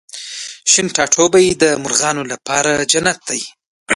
شین 0.71 0.87
ټاټوبی 0.95 1.45
د 1.61 1.63
مرغانو 1.83 2.23
لپاره 2.31 2.71
جنت 2.91 3.19
دی 3.29 3.41